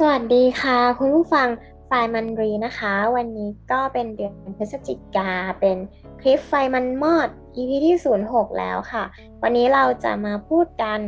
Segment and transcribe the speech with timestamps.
[0.00, 1.48] สวัสดีค่ะ คุณผู้ฟัง
[1.86, 5.30] ไฟมันรีนะคะ วันนี้ก็เป็นเดือนพฤศจิกา
[5.60, 5.76] เป็น
[6.20, 7.96] คลิปไฟมันมอด EP ที่
[8.28, 9.04] 06 แล้วค่ะ
[9.42, 11.00] วันนี้เราจะมาพูดกัน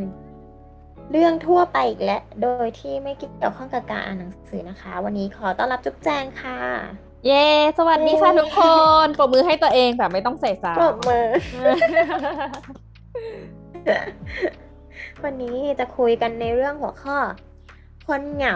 [1.11, 6.59] เรื่องทั่วไปอีกและ โดยที่ไม่เกี่ยวข้องกับการอ่านหนังสือนะคะ วันนี้ขอต้อนรับจุ๊บแจงค่ะ
[7.25, 7.45] เย้
[7.77, 8.59] สวัสดีค่ะเย้ทุกค
[9.05, 11.25] นปรบมือให้ตัวเองแบบไม่ต้องใส่ซาวปรบด์มือ
[15.23, 17.17] วันนี้จะคุยกันในเรื่องหัวข้อ
[18.09, 18.55] คนเหงา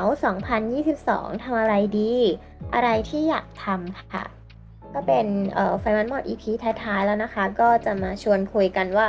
[0.71, 2.13] 2022 ทำอะไรดี
[2.73, 4.23] อะไรที่อยากทำค่ะ
[4.93, 9.07] ก็เป็นเอ่อไฟมันหมด EP ท้ายๆ แล้วนะคะ ก็จะมาชวนคุยกันว่า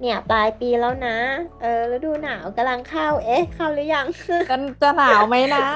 [0.00, 1.16] เนี่ยปลายปีแล้วนะ
[1.62, 4.06] เออฤดูหนาวกำลังเข้า เอ๊ะ เข้าหรือยัง
[4.50, 5.66] กันจะหนาวไหมนะ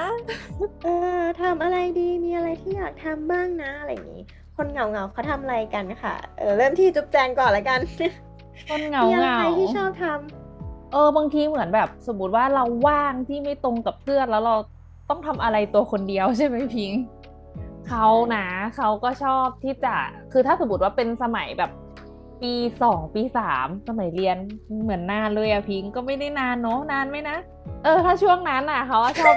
[0.83, 0.89] เอ
[1.20, 4.23] อทำอะไรดี มีอะไรที่อยากทำบ้างนะ อะไรอย่างนี้
[4.56, 7.80] คนเหงาเงาๆเขาทำอะไรกันค่ะ เออเริ่มที่จุ๊บแจงก่อนละกัน
[8.69, 14.56] คนเหงามีอะเหไรงาที่ชอบทเออบางทีเหมือนแบบสมมติว่าเราว่างที่ไม่ตรงกับเพื่อนแล้วเรา
[15.09, 16.92] ต้องทำอะไรตัวคนเดียวใช่ไหมพิง
[17.88, 18.46] เขานะ
[18.77, 19.94] เขาก็ชอบที่จะ
[20.33, 21.70] คือถ้าสมมติว่าเป็นสมัยแบบ
[22.42, 24.36] ปีสองปีสามสมัยเรียน
[24.83, 27.36] เหมือนนานเลยอะพิงก็ไม่ได้นานเนาะนานไหมนะ
[27.84, 29.36] เออ ถ้าช่วงนั้นอะเขาชอบ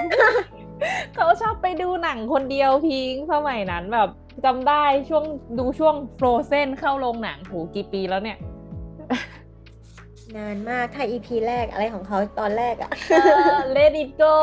[1.14, 4.08] เขาชอบไปดูหนังคนเดียวพิงสมัยนั้นแบบ
[4.44, 5.24] จำได้ช่วง
[5.58, 8.38] ดูช่วงโฟรเซนเข้าโรงหนังโหกี่ปีแล้วเนี่ย
[10.36, 12.90] นานมากถ้า EP แรกอะไรของเขาตอนแรกอะ
[13.76, 14.36] Let it go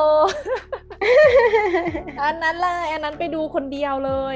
[2.21, 4.35] อันนั้นเลยอันนั้นไปดูคนเดียวเลย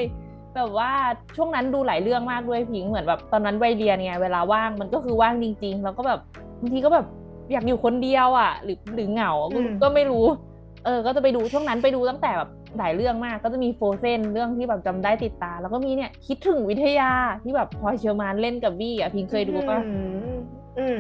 [0.56, 0.92] แบบว่า
[1.36, 6.20] ช่วงนั้นดูหลายเรื่องมากด้วยพิงค์เหมือนแบบตอนนั้นวัยเรียนไงเวลาว่างมันก็คือว่างจริง ๆ แล้วก็แบบ
[6.62, 7.06] บางทีก็แบบ
[7.52, 10.26] อยากอยู่คนเดียวอะ หรือหรือเหงาอืมก็ไม่รู้
[10.86, 17.12] เออ ก็จะไปดูช่วงนั้นไปดูตั้งแต่แบบหลายเรื่องมาก ก็จะมี Frozen เรื่องที่แบบจำได้ติดตา แล้วก็มีเนี่ยคิดถึงวิทยา
[17.44, 20.00] ที่แบบพลอยเฌอมาลย์เล่นกับบี้อะพิงค์เคยดูปะอื
[20.36, 20.38] ม
[20.80, 20.98] อืม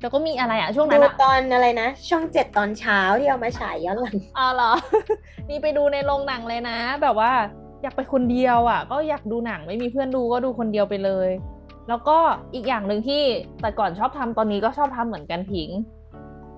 [0.00, 4.72] แล้วก็มีอะไรอะช่วงดูนั้นอะตอนอะไรนะ ช่องเจ็ดตอนเช้าที่เอามาฉายย้อนหลังอ๋อเหรอ
[5.48, 7.32] นี่ไปดูในโรงหนังเลยนะ แบบว่า
[7.82, 11.30] อยากไปคนเดียวอะ ก็อยากดูหนังไม่มีเพื่อนดูก็ดูคนเดียวไปเลย
[11.88, 12.16] แล้วก็
[12.54, 13.22] อีกอย่างหนึ่งที่
[13.60, 15.70] แต่ก่อนชอบทำตอนนี้ก็ชอบทำเหมือนกันพิงค์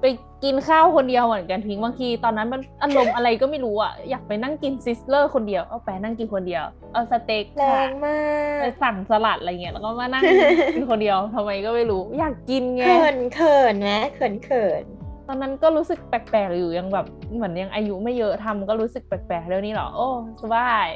[0.00, 0.04] ไป
[0.44, 8.16] กินข้าวคนเดียวเหมือนกันพิงค์บางทีตอนนั้นมันอารมณ์อะไรก็ไม่รู้อะอยากไปนั่งกิน Sizzler คนเดียวเอาไปนั่งกินคนเดียวเอาสเต็กแรค่ะงมา
[8.60, 10.22] ไปกสั่งสลัดอะไรเงี้ยแล้วก็มานั่ง
[10.74, 14.84] กินคนเดียวทำไมก็ไม่รู้ อยากกินไงเขินเขินไหมเขินเขิน
[15.26, 20.08] ตอนนั้นก็รู้สึกแปลกๆอยู่ยังแบบเหมือนยังอายุไม่เยอะทำก็รู้สึกแปลกๆเรื่องนี้เหรอโอ้
[20.42, 20.88] สบาย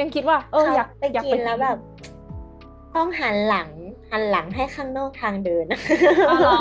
[0.00, 1.78] ยังคิดว่า เอออยากไปอยากกินแล้วแบบ
[2.96, 3.68] ต้องหันหลัง
[4.10, 5.64] หันหลังให้ข้างนอกทางเดิน
[6.30, 6.58] อ๋อเหรอ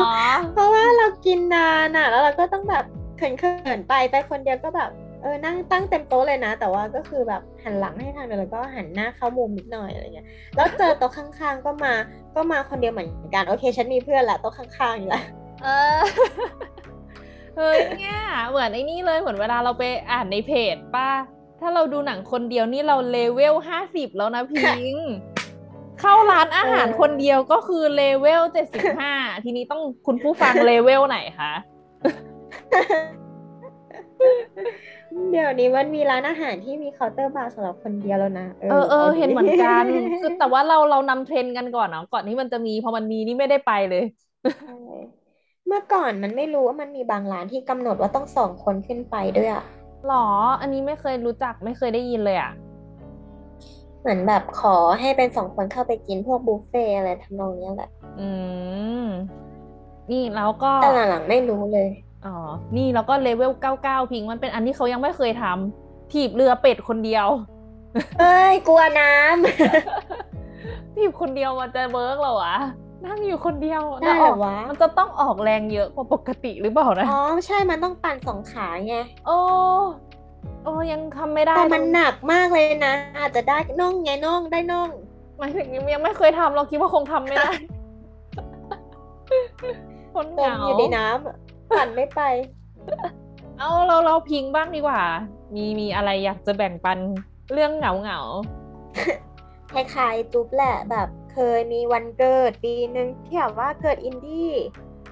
[0.53, 2.85] เพราะว่าเรากินนานอะ แล้วเราก็ต้องแบบ
[3.17, 4.89] เขินเขินๆไปไปคนเดียวก็แบบ
[5.21, 11.93] เออนั่งตั้งเต็มโต๊ะเลยนะ แต่ว่าก็คือแบบหันหลังให้ทางเดินแล้วก็หันหน้าเข้ามุมนิดหน่อยอะไรเงี้ยแล้วเจอโต๊ะข้างๆก็มา
[12.35, 15.23] ก็มาคนเดียวเหมือนกันโอเค ฉันมีเพื่อนละโต๊ะข้างๆอยู่ละ
[15.63, 15.67] เอ
[15.97, 15.99] อ
[17.57, 21.09] เฮ้ยเนี่ยเหมือนไอ้นี่เลยเหมือนเวลาเราไปอ่านในเพจป้า
[21.59, 24.95] ถ้าเราดูหนังคนเดียวนี่เรา level ห้าสิบแล้วนะพิงค์
[26.01, 31.53] เข้าร้านอาหารคนเดียวก็คือเลเวลเจ็ดสิบห้าทีนี้ต้องคุณผู้ฟังเลเวลไหนคะ
[35.31, 39.85] เดี๋ยวนี้มันมีร้านอาหารที่มีเคาน์เตอร์บาร์สำหรับคนเดียวแล้วนะ เออเออาดิเห็นเหมือนกัน
[40.21, 44.03] คือแต่ว่าเราเรานำเทรนด์กันก่อนเนาะก่อนที่มันจะมีพอมันมีนี่ไม่ได้ไปเลย
[44.61, 44.77] ใช่
[45.67, 49.63] เมื่อก่อนมันไม่รู้ว่ามันมีบางร้านที่กำหนดว่าต้องสองคนขึ้นไปด้วยอะ
[50.07, 50.25] หรอ
[50.61, 52.51] อันนี้ไม่เคยรู้จักไม่เคยได้ยินเลยอะ
[54.01, 57.89] เหมือนแบบขอให้เป็นสองคนเข้าไปกินพวกบุฟเฟ่ต์อะไรทำนองเนี้ยแหละ
[58.19, 58.29] อื
[59.03, 59.05] ม
[60.11, 61.89] นี่แล้วก็แต่หลังๆไม่รู้เลย
[62.25, 62.35] อ๋อ
[62.77, 67.27] นี่แล้วก็เลเวลเก้าเก้าพิงค์มันเป็นอันที่เขายังไม่เคยทำถีบเรือเป็ดคนเดียว
[68.19, 72.57] เอ้ย กลัวน้ำถีบคนเดียวมันจะ work เหรอวะ
[73.05, 78.95] นั่งอยู่คนเดียวได้เหรอแล้กวะ มันจะต้องออกแรงเยอะกว่าปกติหรือเปล่านะ อ๋อ ใช่ มันต้องปั่นสองขาไง
[79.27, 79.39] โอ้
[80.69, 84.89] โอ้ยังทำไม่ได้แต่มันเลยหนักมากเลยนะ อาจจะได้น่องไงน่องได้น่อง
[85.37, 87.51] หมายถึงยังไม่เคยทำเราคิดว่าคงทำไม่ได้
[90.15, 91.37] คนจเหมงาอยู่ในน้ำอะ
[91.71, 92.21] ปั่นไม่ไป
[93.57, 95.01] เอาเราเราพิงบ้างดีกว่า
[95.55, 96.99] มีมีอะไรอยากจะแบ่งปัน
[97.53, 98.19] เรื่องเหงาเหงา
[99.73, 104.51] คล้ายๆตุ๊บแหละแบบเคยมีวันเกิดปีหนึ่งที่แบบว่าเกิดอินดี้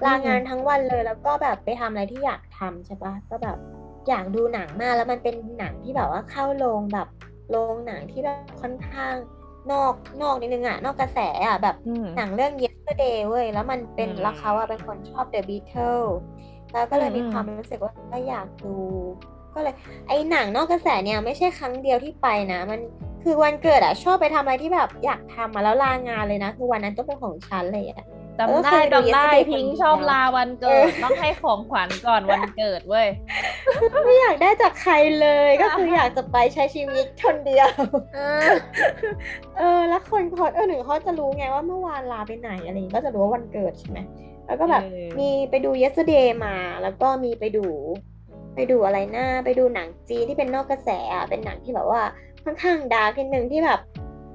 [0.04, 3.58] ลางานทั้งวันเลยแล้วก็แบบไปทำอะไรที่อยากทำใช่ปะก็แบบ
[4.08, 7.08] อยากดูหนังมากแล้วมันเป็นหนังที่แบบว่าเข้าโรงแบบ
[7.50, 9.14] โรงหนังที่แบบค่อนข้าง
[9.72, 16.10] นอกนอกนิดนึงอะนอกกระแสอะแบบอืมหนังเรื่อง Yesterday เว้ยแล้วมันเป็นอืมแล้วเขาอะเป็นคนชอบ The Beatles
[16.72, 18.74] แล้วก็เลยอืมมีความรู้สึกว่าก็อยากดู
[19.54, 19.74] ก็เลย
[20.08, 22.80] ไอ้หนังนอกกระแสเนี่ยไม่ใช่ครั้งเดียวที่ไปนะ มัน
[23.22, 28.08] คือวันเกิดอะชอบไปทำอะไรที่แบบอยากทำมาแล้วลางานเลยนะ คือวันนั้นต้องเป็นของฉันเลยอะ
[28.38, 33.08] จำเออได้เคยดูจำได้ Yesterday พิงค์คนเดียวชอบลาวันเกิดเออต้องให้ของขวัญก่อนวันเกิดเว้ย
[34.04, 37.68] ไม่อยากได้จากใครเลยก็คืออยากจะไปใช้ชีวิตคนเดียว
[39.58, 43.98] เออ แล้วคนเขาเออหนึ่งเขาจะรู้ไงว่าเมื่อวานลาไปไหนอะไรอย่างงี้ก็จะรู้ว่าวันเกิดใช่ไหม
[44.46, 47.64] แล้วก็แบบเออมีไปดู yesterday มา แล้วก็มีไปดู
[48.54, 52.02] ไปดูอะไรนะไปดูหนังจีนที่เป็นนอกกระแสอะเป็นหนังที่แบบว่า
[52.44, 53.80] ค่อนข้างดาร์กนิดนึงที่แบบ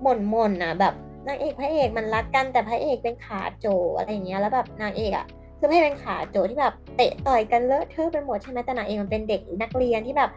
[0.01, 0.93] หม่นหม่นๆอะแบบ
[1.27, 3.67] นางเอกพระเอกมันรักกันแต่พระเอกเป็นขาโจ
[3.97, 5.25] อะไรอย่างเงี้ยแล้วแบบนางเอกอะ
[5.59, 10.29] คือพระเอกเป็นขาโจที่แบบเตะต่อยกันเลอะเทอะไปหมดใช่ไหมแต่นางเอกมันเป็นเด็กนักเรียนที่แบบ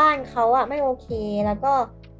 [0.00, 1.08] บ้านเขาอะไม่โอเค
[1.46, 1.72] แล้วก็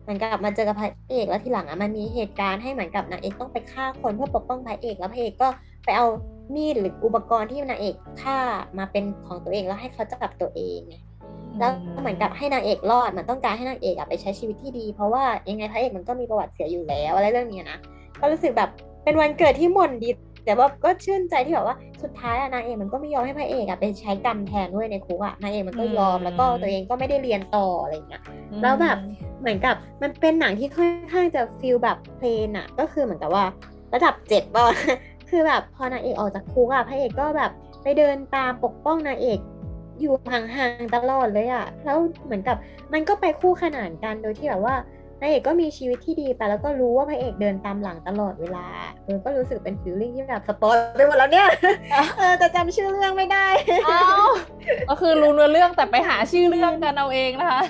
[0.02, 5.48] เหมือนกับมาเจอกับพระเอกแล้วทีหลังอะมันมีเหตุการณ์ให้เหมือนกับนางเอกต้องไปฆ่าคนเพื่อปกป้องพระเอกแล้วพระเอกก็
[5.84, 6.06] ไปเอา
[6.54, 8.38] มีดหรืออุปกรณ์ที่นางเอกฆ่า
[8.78, 10.80] มาเป็นของตัวเองแล้วให้เขาจับตัวเอง
[11.58, 11.70] แล้ว
[12.00, 17.78] เหมือนกับให้นางเอกรอดมันต้องการให้นางเอกอะไปใช้ชีวิตที่ดี เพราะว่ายังไงพระเอกมันก็มีประวัติเสียอยู่แล้วอะไรเรื่องเนี้ยนะ
[18.20, 18.70] ก็รู้สึกแบบ
[19.04, 20.10] เป็นวันเกิดที่หม่นดี
[20.44, 28.96] แต่ว่าก็ชื่นใจที่แบบว่าสุดท้ายอะนางเอกมันก็ไม่ยอมให้พระเอกอะไปใช้กรรมแทนด้วยในคุกอะนางเอกมันก็ยอมอืมแล้วก็ตัวเองก็ไม่ได้เรียนต่ออะไรอย่างเงี้ยอืมแล้วแบบ
[29.40, 33.44] เหมือนกับมันเป็นหนังที่ค่อนข้างจะฟีลแบบเพลนอะก็คือเหมือนกับว่า
[33.94, 34.64] ระดับเจ็ดป่ะ
[35.30, 37.50] คือแบบพอนางเอกออกจากคุกอะพระเอกก็แบบ
[37.82, 39.38] ไปเดินตามปกป้องนางเอก
[40.00, 42.56] อยู่ห่างๆตลอดเลยอะแล้วเหมือนกับ
[42.92, 44.74] มันก็ไปคู่ขนานกันโดยที่แบบว่า
[45.20, 48.66] นางเอกก็มีชีวิตที่ดีไปแล้วก็รู้ว่าพระเอกเดินตามหลังตลอดเวลา
[49.04, 51.48] เออก็รู้สึกเป็นฟีลลิ่งที่แบบสปอยไปหมดแล้วเนี่ย
[52.18, 53.46] เออแต่จำชื่อเรื่องไม่ได้
[53.88, 54.28] อ้าว
[54.88, 57.62] ก็คือรู้เนื้อเรื่องแต่ไปหาชื่อเรื่องกันเอาเองนะคะ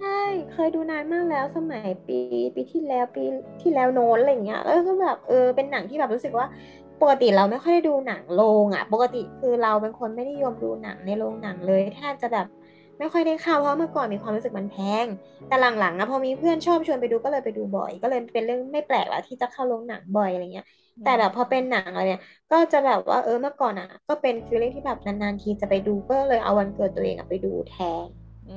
[0.00, 0.20] ใช่
[0.52, 2.18] เคยดูนานมากแล้วสมัยปี
[2.54, 3.22] ปีที่แล้วปี
[3.62, 6.46] ที่แล้วโน้นอะไรอย่างเงี้ยแล้วก็แบบเออเป็นหนังที่แบบรู้สึกว่า
[7.02, 12.46] ปกติเราไม่ค่อยได้ดูหนังโรงอะ ปกติคือเราเป็นคนไม่ได้นิยมดูหนังในโรงหนังเลยแทบจะแบบ
[12.98, 15.06] ไม่ค่อยได้เข้าเพราะเมื่อก่อนมีความรู้สึกมันแพง
[15.48, 20.66] แต่หลังๆอะพอมีเพื่อนชอบชวนไปดูก็เลยไปดูบ่อย ก็เลยเป็นเรื่องไม่แปลกแล้วที่จะเข้าโรงหนังบ่อยอะไรเงี้ย
[21.04, 22.22] แต่แบบพอเป็นหนังอะไรเนี่ย
[22.52, 28.06] ก็จะแบบว่าเออเมื่อก่อนอะ ก็เป็นฟีลลิ่งที่แบบนานๆทีจะไปดูก็เลยเอาวันเกิดตัวเองอะไปดูแทน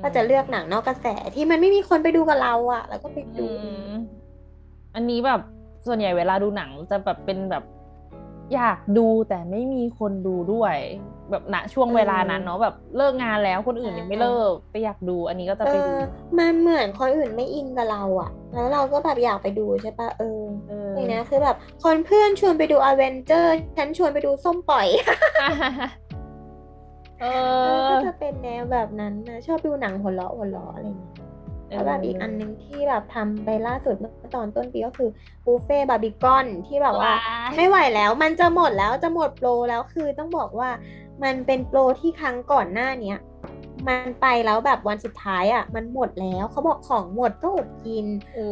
[0.04, 1.06] ก็จะเลือกหนังนอกกระแส
[1.36, 3.94] ที่มันไม่มีคนไปดูกับเราอะ แล้วก็ไปดูอืม
[4.96, 5.42] อันนี้แบบ
[5.88, 7.64] ส่วนใหญ่เวลาดูหนังจะแบบเป็นแบบ
[8.54, 10.76] อยากดูแต่ไม่มีคนดูด้วย
[11.32, 16.02] แบบณช่วงเวลานั้นเนาะแบบเลิกงานแล้วคนอื่นยังไม่เลิกแต่อยากดู อันนี้ก็จะเอไปดูอ
[16.40, 24.88] มันเหมือนคนอื่นไม่อินกับเราอะแล้วเราก็แบบอยากไปดูใช่ปะเออเอออย่างนี้คือแบบคนเพื่อนชวนไปดูอเวนเจอร์ฉันชวนไปดูส้มปล่อย
[27.22, 27.26] เอ
[27.64, 31.20] เอออก็จะเป็นแนวแบบนั้นนะชอบดูหนังหัวเราะหัวเราะอะไรอย่างเงี้ย
[31.70, 35.10] แล้วแบบอีกอันหนึ่งที่แบบทำไปล่าสุดเมื่อตอนต้นปีก็คือ
[35.46, 40.70] บุฟเฟ่ต์บาร์บีกอนที่แบบว่าว้ายไม่ไหวแล้ว มันจะหมดแล้วจะหมดโปรแล้วคือต้องบอกว่า
[41.24, 43.18] มันเป็นโปรที่ครั้งก่อนหน้าเนี้ย
[43.88, 48.06] มันไปแล้วแบบวันสุดท้ายอะ มันหมดแล้วเขาบอกของหมดก็อดกิน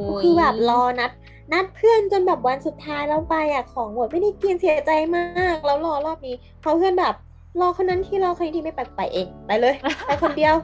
[0.07, 1.11] ก็คือแบบรอนัด
[1.53, 7.15] นัดเพื่อนจนแบบวันสุดท้ายแล้วไปอะของหมดไม่ได้กินเสียใจมากแล้วรอรอบนี้เพราะเพื่อนแบบ
[7.61, 9.73] รอคนนั้นที่รอคนนี้ที่ไม่ไปไปเองไปเลย
[10.07, 10.55] ไปคนเดียว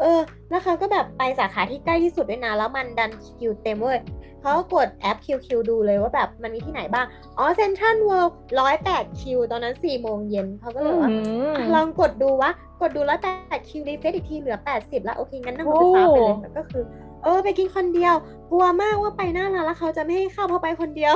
[0.00, 0.20] เออ
[0.50, 4.00] แล้วเขาก็แบบไปสาขาที่ใกล้ที่สุดด้วยนะแล้วมันดันคิวเต็มเว้ย
[4.46, 7.06] เขาก็กดแอป QueQ ดูเลยว่าแบบมันมีที่ไหนบ้าง
[7.38, 11.16] อ๋อเซ็นทรัลเวิลด์ร้อยแปดคิวตอนนั้นสี่โมงเย็นเขาก็เลยว่าอื
[11.52, 12.50] มอะลองกดดูวะ
[12.80, 13.28] กดดูร้อยแป
[13.58, 16.82] ดคิว refresh อีกทีเหลือแปดสิบแล้ว โอเค งั้นนั่งรถไฟฟ้าไปเลยโอ้แต่ก็คือ
[17.24, 18.14] เออ ไปกินคนเดียว
[18.50, 21.14] กลัวมากว่าไปหน้าร้านแล้วเขาจะไม่ให้เข้าเพราะไปคนเดียว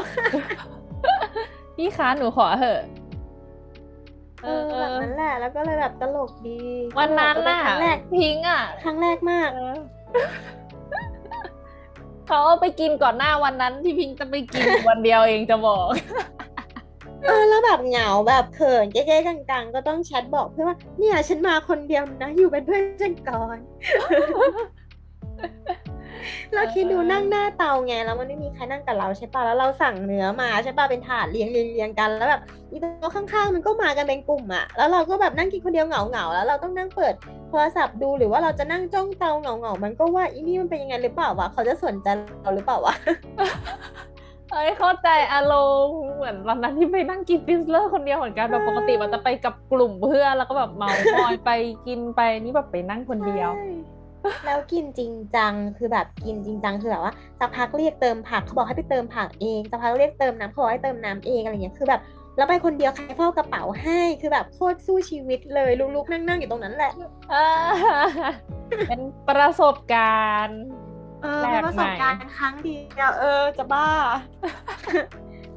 [1.77, 2.83] พี่คะหนูขอเหอะ
[4.43, 6.61] เออแบบนั้นแหละแล้วก็เลยแบบตลกดี
[6.99, 9.49] วันนั้นก็น่ะแบบเออเป็นครั้งแรกพิงค์อะ ครั้งแรกมาก
[12.27, 15.87] เขาเอาไปกินก่อนหน้าวันนั้นที่พิงค์จะไปกินวันเดียวเองจะบอก
[17.25, 23.59] เออแล้วแบบเหงาแบบเขินแก้ๆกังๆ ก็ต้องแชทบอกเพื่อนว่าเนี่ยฉันมาคนเดียวนะ อยู่เป็นเพื่อนฉันก่อน
[26.55, 37.15] เราคิดดูนั่งหน้าเตาไงแล้วมันไม่มีใครนั่งกับเราใช่ปะแล้วเราสั่งเนื้อมาใช่ปะเป็นถาดเรียงเรียงเรียงกันแล้วแบบอีโต๊ะข้างๆมันก็มากันเป็นกลุ่มอะแล้วเราก็แบบนั่งกินคนเดียวเหงาเหงาๆแล้วเราต้องนั่งเปิด
[37.49, 42.09] โทรศัพท์ดูหรือว่าเราจะนั่งจ้องเตาเหงาเหงาๆมันก็ว่าอีนี่มันเป็นยังไงหรือเปล่าวะเขาจะสนใจ
[42.43, 42.95] เราหรือเปล่าวะ
[44.53, 45.55] เอ้ยเข้าใจอาร
[45.87, 51.51] มณ์เหมือนวันนั้นที่ไปนั่งกิน Sizzler คนเดียวเหมือนกันแบบใช่ปกติมันจะไปกับกลุ่มเพื่อนแล้วก็แบบเม้ามอยไป
[51.87, 53.71] กินไปนี่แบบไปนั่งคนเดียวใช่
[54.47, 62.01] แล้วกินจริงจังคือแบบกินจริงจังคือแบบว่าสักพักเรียกเติมผักเขาบอกให้ไปเติมผักเองสักพักเรียกเติมน้ำเขาบอกให้เติมน้ำเองอะไรเงี้ยคือแบบ
[62.37, 66.93] แล้วไปคนเดียวใครเฝ้ากระเป๋าให้คือแบบโคตรสู้ชีวิตเลยลุกๆนั่งๆอยู่ตรงนั้นแหละ
[67.33, 67.47] อ่า
[68.89, 70.63] เป็นประสบการณ์
[71.23, 73.89] เออแปลเป็นกประใหม่สบการณ์ครั้งเดียวเออจะบ้า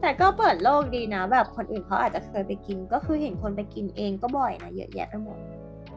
[0.02, 5.38] แต่ก็เปิดโลกดีนะ แบบคนอื่นเขาอาจจะเคยไปกิน ก็คือเห็นคนไปกินเองก็บ่อยนะเยอะแยะไปหมด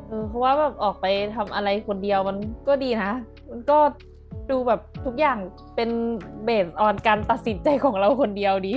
[0.08, 2.36] เออเพราะว่าแบบออกไปทำอะไรคนเดียวมัน
[2.68, 3.12] ก็ดีนะ
[3.50, 3.78] มันก็
[4.50, 5.38] ดูแบบทุกอย่าง
[5.76, 5.90] เป็น
[6.44, 8.75] base on การตัดสินใจของเราคนเดียวดี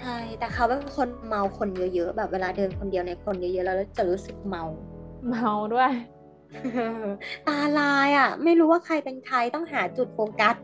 [0.00, 4.64] ใช่ แต่เขาเป็นคนเมาคนเยอะๆ แบบเวลาเดินคนเดียวในคนเยอะๆ แล้วจะรู้สึกเมา
[5.28, 5.92] เมาด้วย
[7.48, 10.56] ตาลายอะ ไม่รู้ว่าใครเป็นใครต้องหาจุดโฟกัส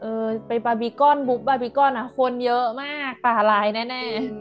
[0.00, 4.36] เออ ไปบาร์บีกอนบุ๊บบาร์บีกอนอะ คนเยอะมากตาลายแน่จริง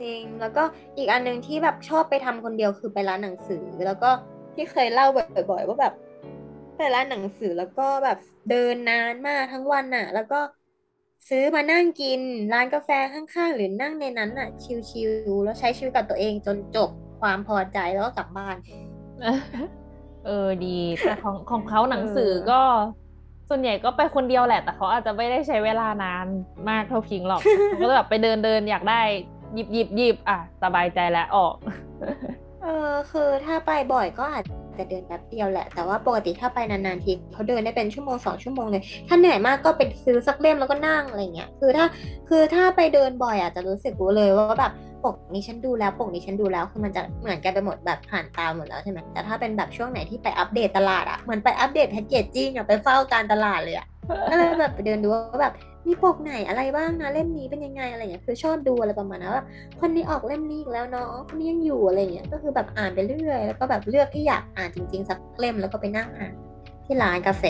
[0.00, 0.62] จริงแล้วก็
[0.96, 4.10] อีกอันหนึ่งที่แบบชอบไปทำคนเดียวคือไปร้านหนังสือ แล้วก็
[4.54, 5.06] ที่เคยเล่า
[5.50, 5.94] บ่อย ๆ ว่าแบบ
[6.76, 8.18] ไปร้านหนังสือแล้วก็แบบ
[8.50, 10.40] เดินนานมากทั้งวันน่ะ แล้วก็
[11.28, 12.20] ซื้อมานั่งกิน
[12.52, 14.48] ร้านกาแฟข้างๆ หรือนั่งในนั้นน่ะ
[14.90, 22.62] ชิลๆแล้วใช้ชีวิตกับตัวเองจนจบความพอใจแล้วก็กลับบ้านๆเออดีแต่ของของเขาหนังสือเออก็
[23.48, 26.26] ส่วนใหญ่ก็ไปคนเดียวแหละ แต่เขาอาจจะไม่ได้ใช้เวลานาน
[26.70, 29.00] มากเท่าพิงหรอกเขาก็แบบไปเดินเดินอยากได้
[29.54, 31.54] หยิบหยิบหยิบอะสบายใจแล้วออก
[32.62, 34.44] เออคือถ้าไปบ่อยก็อาจ
[34.78, 41.86] จะเดินแป๊บเดียวแหละ แต่ว่าปกติถ้าไปนานๆทีเขาเดินได้เป็นชั่วโมงสองชั่วโมงเลย ถ้าเหนื่อยมากก็ไปซื้อสักเล่มแล้วก็นั่งอะไรเงี้ย คือถ้า
[42.28, 44.72] คือถ้าไปเดินบ่อยอาจจะรู้สึกรู้เลยว่าแบบ
[45.04, 53.86] ปกนี้ฉันดูแล้วปกนี้ฉันดูแล้วคือมันจะเหมือนกันไปหมดแบบผ่านตาหมดแล้วใช่ไหมแต่ถ้าเป็นแบบช่วงไหนที่ไปอัปเดตตลาดอะเหมือนไปอัปเดตแพ็กเกจจิ้งอะไปเฝ้าการตลาดเลยอะ
[54.30, 55.52] ก็เลยแบบไปเดินดูว่าแบบ
[55.86, 59.44] มีปกไหนอะไรบ้างนะเล่มนี้เป็นยังไงอะไรเงี้ยคือชอบดูอะไรประมาณนั้นว่า
[59.80, 66.34] คนนี้ออกเล่มนี้อีกแล้วเนาะคนนี้ยังอยู่อะไรเงี้ยก็คือแบบอ่านไปเรื่อย แล้วก็แบบเลือกที่อยากอ่านจริงๆสักเล่มแล้วก็ไปนั่งอ่าน
[66.84, 67.44] ที่ร้านกาแฟ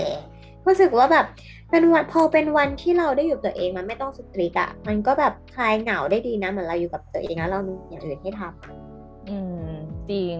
[0.66, 1.26] รู้สึกว่าแบบ
[1.70, 9.38] เป็นวันพอเป็นวันที่เราได้อยู่กับตัวเองมันไม่ต้องสตรีทอะมันก็แบบคลายเหงาได้ดีนะเหมือนเราอยู่กับตัวเองแล้วเรามีอย่างอื่นให้ทำอื
[9.68, 9.70] ม
[10.10, 10.34] จริง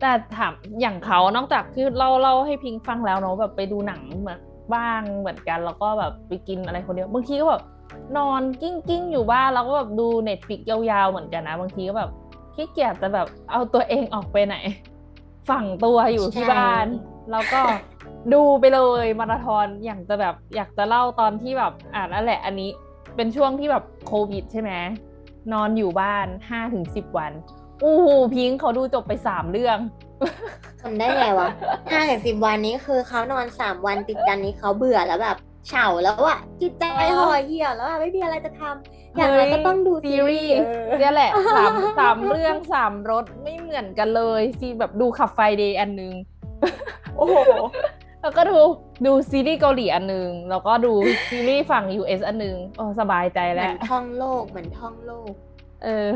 [0.00, 4.40] แต่ถามอย่างเขานอกจากที่เล่าเล่าให้พิงฟังแล้วเนาะแบบไปดูหนังเหมือน
[4.74, 7.62] บ้างเหมือนกัน แล้วก็แบบไปกินอะไรคนเดียวบางทีก็แบบ
[8.16, 12.10] นอนกลิ้งกลิ้งอยู่บ้านแล้วก็แบบดู Netflix ยาวๆเหมือนกันนะบางทีก็แบบ
[12.54, 14.56] ขี้เกียจจะแบบเอาตัวเองออกไปไหน
[15.50, 16.86] ฝังตัวอยู่ที่ใช่บ้าน
[17.32, 17.60] แล้วก็
[18.34, 22.70] ดูไปเลยมาราธอนอย่างจะแบบอยากจะเล่าตอนที่แบบอ่านั่นแหละอันนี้
[23.16, 24.72] เป็นช่วงที่แบบโควิดใช่ไหม
[25.52, 27.32] นอนอยู่บ้านห้าถึงสิบวัน
[27.82, 29.78] อู้หูพิงค์เขาดูจบไปสามเรื่อง
[30.82, 31.48] ทำได้ไงวะ
[31.90, 35.36] ห้าถึงสิบวันนี้คือเขานอนสามวันติดกันนี้เขาเบื่อแล้วแบบ
[35.68, 46.14] เฉาแล้วอะจิตใจเออห่อเหี่ยวแล้วอะไม่มีอะไรจะทำอย่างไรก็ต้องดูซีรีส์เออเนี่ยแหละสามสามเรื่องสามรสไม่เหมือนกันเลยซีแบบดูคลับฟรายเดย์อันนึง
[47.16, 47.36] โอ้โห
[48.22, 48.58] แล้วก็ดู
[49.06, 50.92] ดูซีรีส์เกาหลีอันนึงแล้วก็ดู
[51.30, 55.32] ซีรีส์ฝั่ง US อันนึงโอ้สบายใจเหมืแล้อวนท่องโลกเหมือนท่องโลก
[55.84, 56.08] เออ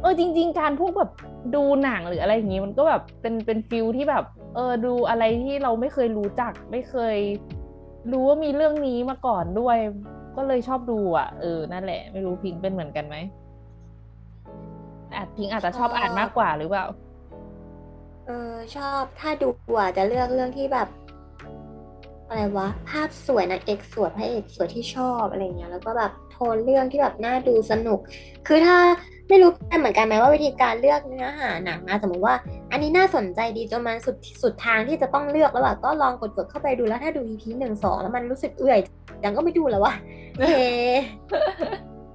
[0.00, 1.10] เออจริง ๆ การพวกแบบ
[1.54, 4.24] ดูหนังหรืออะไรอย่างงี้มันก็แบบเป็นเป็น feel ที่แบบ
[4.54, 7.16] เออดูอะไรที่เราไม่เคยรู้จัก ไม่เคย
[8.12, 9.76] รู้ว่ามีเรื่องนี้มาก่อนด้วย
[10.36, 13.16] ก็เลยชอบดูอะเออนั่นแหละ ไม่รู้พิงค์เป็นเหมือนกันไหม
[15.14, 16.86] อาจพิงค์อาจจะชอบชอบอ่านมากกว่าหรือเปล่า
[18.26, 20.88] เออชอบถ้าดูอะจะเลือกเรื่องที่แบบ
[22.28, 28.00] อะไรวะภาพสวยนางเอกสวยพระเอกสวยที่ชอบอะไรเงี้ยแล้วก็แบบโทนเรื่องที่แบบน่าดูสนุก
[28.46, 28.78] คือถ้า
[29.28, 32.34] ไม่รู้เป็นเหมือนกันไหมว่าวิธีการเลือกเนื้อหาหนังนะสมมติว่า
[32.70, 38.78] อันนี้น่าสนใจดีจนมันสุดสุดทางที่จะต้องเลือกแล้วอะก็ลองกดกดเข้าไปดูแล้วถ้าดู EP หนึ่งสองแล้วมันรู้สึกเอื่อย
[39.22, 39.94] จังก็ไม่ดูแล้ววะ
[40.38, 40.48] เฮ้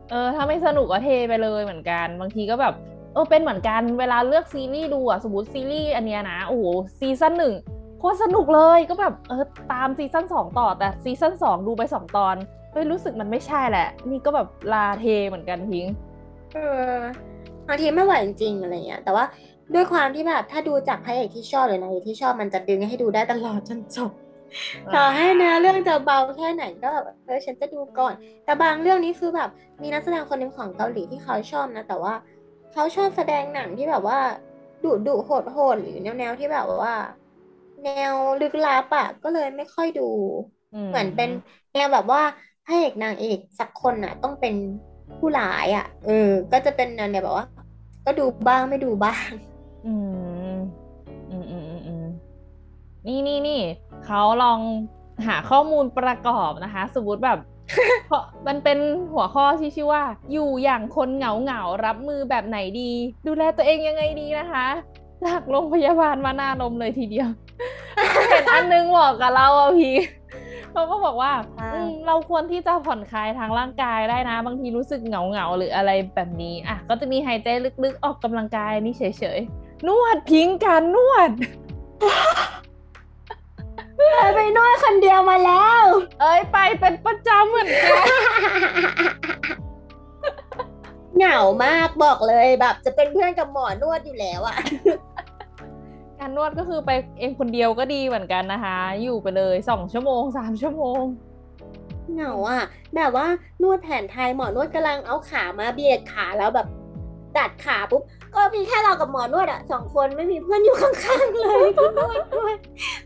[0.09, 2.73] เออถ้าไม่สนุกก็เทไปเลยเหมือนกัน บางทีก็แบบ
[3.13, 6.65] เออเป็นเหมือนกันเวลาเลือกซีรีส์ดูอะสมมติซีรีส์อันเนี้ยนะโอ้โห
[6.99, 7.53] season หนึ่ง
[7.99, 12.35] โคตรสนุกเลยก็แบบเออตาม season สองต่อแต่ season สองดูไปสองตอน
[12.71, 15.85] เฮ้ยรู้สึกมันไม่ใช่แหละ นี่ก็แบบลาเทเหมือนกันพิง
[16.53, 16.57] เอ
[16.95, 16.97] อ
[17.67, 19.25] บางทีไม่ไหวจริงๆอะไรเงี้ยแต่ว่า
[19.73, 24.11] ด้วยความที่แบบถ้าดูจากพระเอกที่ชอบหรือนางเอกที่ชอบมันจะดึงให้ดูได้ตลอดจนจบ
[24.95, 28.13] ต่อให้เนื้อเรื่องจะเบาแค่ไหนก็แบบเออฉันจะดูก่อน
[28.45, 29.49] แต่บางเรื่องนี้คือแบบ
[29.81, 32.13] มีนักแสดงคนหนึ่งของเกาหลีที่เขาชอบนะ แต่ว่า
[32.73, 34.19] เขาชอบแสดงหนังที่แบบว่า
[34.83, 36.95] ดุดุโหดโหดหรือแนวแนวที่แบบว่า
[37.83, 40.09] แนวลึกลับอะก็เลยไม่ค่อยดู
[40.87, 41.29] เหมือนเป็น
[41.73, 42.21] แนวแบบว่า
[42.65, 44.53] พระเอกนางเอกสักคนน่ะต้องเป็น
[45.19, 47.47] ผู้ร้ายอะเออ ก็จะเป็นแนวแบบว่า
[48.05, 49.27] ก็ดูบ้างไม่ดูบ้าง
[49.85, 49.93] อื
[50.53, 50.55] ม
[51.29, 52.05] อืมอืมอืม
[53.07, 53.61] นี่นี่นี่
[54.05, 54.59] เขาลอง
[55.27, 57.39] หาข้อมูลประกอบนะคะ สมมติแบบ
[58.07, 58.77] เพราะมันเป็น
[59.13, 62.91] หัวข้อที่ชื่อว่า อยู่อย่างคนเหงาเหงารับมือแบบไหนดี
[63.27, 64.67] ดูแลตัวเองยังไงดีนะคะ
[65.25, 67.29] จากโรงพยาบาลมาหน้าลมเลยทีเดียว
[68.29, 69.95] เห็นอันนึงบอกกับเราอะพี่
[70.73, 77.47] เขาก็บอกว่าอ่าอืมเราควรที่จะผ่อนคลายทางร่างกายได้นะ บางทีรู้สึกเหงาเหงาๆหรืออะไรแบบนี้อะก็จะมีหายใจ
[77.83, 79.03] ลึกๆออกกำลังกายนี่เฉ
[79.37, 81.31] ยๆนวดพิงการนวด
[84.35, 85.83] ไปนวดคนเดียวมาแล้ว
[86.21, 87.93] เอ้ยไปเป็นประจำเหมือนกัน
[91.17, 94.55] เหงามากบอกเลยแบบ จะเป็นเพื่อนกับหมอนวดอยู่แล้วอะ
[96.23, 101.01] การนวดก็คือไปเองคนเดียวก็ดีเหมือนกันนะคะ อยู่ไปเลยสองชั่วโมงสามชั่วโมง
[102.13, 102.63] เหงาอะ
[102.95, 103.27] แบบว่า
[103.61, 106.67] นวดแผนไทยหมอนวดกำลังเอาขามาเบียดขาแล้วแบบ
[107.37, 108.01] ดัดขาปุ๊บ
[108.35, 112.53] ก็มีแค่เรากับหมอนวดอะสองคนไม่มีเพื่อนอยู่ข้างๆเลยก็นวดด้วย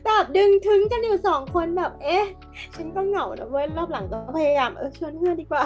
[0.05, 2.25] แบบดึงถึงกันอยู่สองคนแบบ เอ๊ะ
[2.75, 5.63] ฉันก็เหงานะเว้ยรอบหลังก็พยายามเออชวนเพื่อนดีกว่า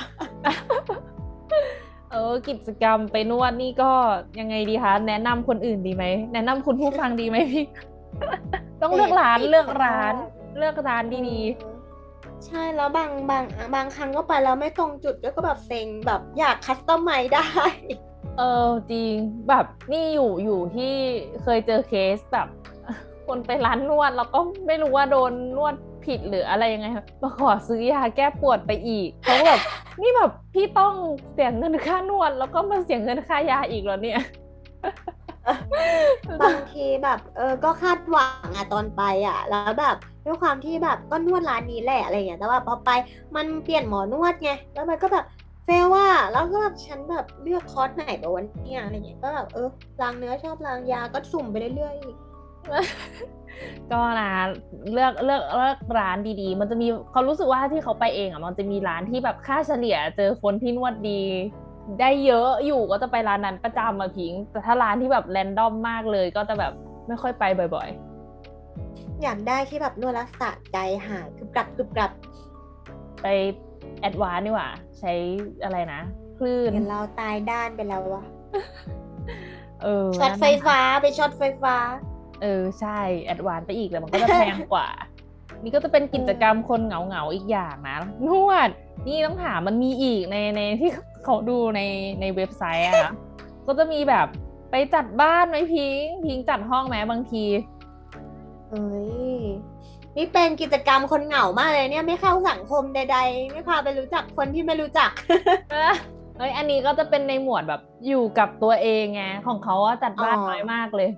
[2.12, 3.91] เออกิจกรรมไปนวดนี่ก็
[4.39, 7.65] ยังไงดีคะแนะนำคนอื่นดีไหมแนะนำคุณผู้ฟังดีไหมพี่
[8.82, 13.44] ต้องเลือกร้านติดเลือกร้านขอโทษเลือกร้านดีเออใช่แล้วบางบาง
[13.75, 19.13] บางครั้งก็ไปแล้วไม่ตรงจุดแล้วก็แบบเซ็งแบบอยากคัสตอมไมได้ๆเออจริง
[19.50, 20.94] แบบนี่อยู่อยู่ที่
[21.44, 22.48] เคยเจอเคสแบบ
[23.27, 26.88] คนไปร้านนวดแล้วก็ไม่รู้ว่าโดนนวด ผิดหรืออะไรยังไง
[27.22, 29.62] มาขอซื้อยาแก้ปวดไปอีกเขาก็แบบ
[30.01, 30.93] นี่แบบพี่ต้อง
[31.34, 34.22] เสียเงินค่านวด แล้วก็มาเสียเงินค่ายาอีกเหรอเนี่ย
[36.41, 42.89] บางทีแบบเออก็คาดหวังอะตอนไปอะแล้วแบบด้วยความที่แบบก็นวดร้านนี้แหละอะไรอย่างเงี้ยแต่ว่าพอไป
[43.36, 45.25] มันเปลี่ยนหมอนวดไงแล้วมันก็แบบ
[45.65, 49.67] เฟลว่าแล้วก็แบบฉันแบบเลือกคอร์สไหนแบบวันนี้อะไรเงี้ยก็แบบเออ
[50.01, 52.12] ล้างเนื้อชอบล้างยาก็สุ่มไปเรื่อยๆอี
[53.91, 54.32] กก็นะ
[54.94, 61.22] เลือกเลือกเลือกร้านดีๆ มันจะมีเขารู้สึกว่าที่เขาไปเองอะมันจะมีร้านที่แบบค่าเฉลี่ยเจอคนที่นวดดี
[62.00, 66.74] ได้เยอะอยู่ก็จะไปร้านนั้นประจำมาพิง แต่ถ้าร้านที่แบบ random มากเลยก็จะแบบ
[67.08, 67.44] ไม่ค่อยไป
[67.75, 67.89] บ่อย
[69.24, 70.77] อยากได้ที่แบบนวดแล้วสะใจ
[71.08, 73.27] หายกรึบกรับกรึบกรับๆไป
[74.00, 75.12] advance ดีกว่า ใช้
[75.63, 76.01] อะไรนะ
[76.38, 78.24] คลื่นเห็นเราตายด้านไปแล้ววะ
[79.82, 81.75] เออช็อตไฟฟ้าไปช็อตไฟฟ้า
[82.41, 84.88] เออใช่ advance ไปอีกแต่มันก็จะแพงกว่า
[85.63, 88.69] นี่ก็จะเป็นกิจกรรมคนเหงาเหงาๆอีกอย่างนะนวด
[89.07, 90.89] นี่ต้องถามมันมีอีกในในที่
[91.24, 91.81] เขาดูใน
[92.21, 93.13] ในเว็บไซต์อะนะ
[93.67, 94.27] ก็จะมีแบบ
[94.71, 97.45] ไปจัดบ้านไหมพิงพิงจัดห้องไหมบางที
[98.69, 98.83] เอ้
[99.39, 99.41] ย
[100.17, 105.10] นี่เป็นกิจกรรมคนเหงามากเลยเนี่ยไม่เข้าสังคมใด ๆ ไม่พาไปรู้จักคนที่ไม่รู้จัก
[106.38, 111.10] เฮ้ยอันนี้ก็จะเป็นในหมวดแบบอยู่กับตัวเองไงของเขาอะจัดบ้านอ๋อน้อยมากเลย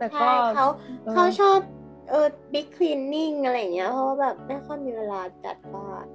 [0.00, 0.66] แต่ก็ใช่เขา
[1.06, 1.58] ออเขาชอบ
[2.10, 6.06] เออบิ๊กคลีนนิ่งอะไรอย่างเงี้ยเพราะว่าแบบไม่ค่อยมีเวลาจัดบ้าน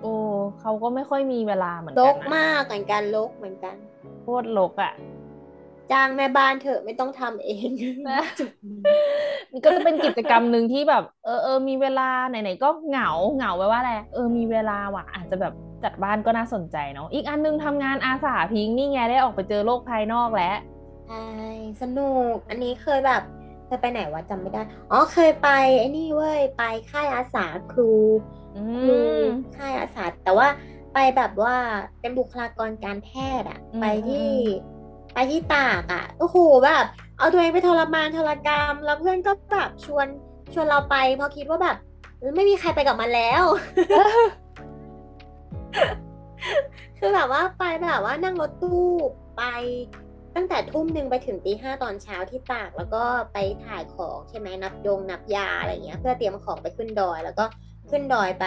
[0.00, 0.12] โอ้
[0.60, 3.76] เขาก็ไม่ค่อยมีเวลาเหมือนรกักนนะมากเหมือนกันรกเหมือนกัน
[4.22, 4.92] โคตรรกอะ
[5.92, 7.68] จ้างแม่บ้านเถอะไม่ต้องทำเอง
[8.10, 8.80] นะจุดนี้
[9.52, 15.52] นี่ก็จะเป็นกิจกรรมหนึ่งที่แบบ เออเออมีเวลาไหนๆก็เหงาเหงาแปลว่าอะไรเออมีเวลาว่ะ อาจจะแบบ
[15.84, 20.56] จัดบ้านก็น่าสนใจเนาะอีกอันนึงทำงานอาสาพิงค์นี่ไงได้ออกไปเจอโลกภายนอกแล้ว
[21.06, 21.24] ใช่
[21.82, 23.22] สนุก อันนี้เคยแบบ
[23.66, 27.92] เคยไปไหนวะจำไม่ได้ อ๋อเคยไปไอ้นี่เว้ยไปค่ายอาสาครู
[28.56, 30.48] อืครูมค่ายอาสาแต่ว่า
[30.94, 31.54] ไปแบบว่า
[32.00, 34.74] เป็นบุคลากรการแพทย์อะอืมไปที่ อืม
[35.14, 36.84] ไปที่ตากอะโอ้โหแบบ
[37.18, 40.06] เอาตัวเองไปทรมานทรกรรม แล้วเพื่อนก็แบบชวน
[40.54, 41.76] ชวนเราไปเพราะคิดว่าแบบ
[42.36, 43.42] ไม่มีใครไปกับมันแล้ว
[46.98, 48.84] คือแบบว่าไปแบบว่านั่งรถตู้
[49.36, 49.42] ไป
[50.34, 57.44] ตั้งแต่ทุ่มหนึ่งไปถึงตีห้าตอนเช้าที่ตาก แล้วก็ไปถ่ายของใช่ไหมนับยงนับยาอะไรเงี้ย เพื่อเตรียมของไปขึ้นดอย แล้วก็
[57.90, 58.46] ขึ้นดอยไป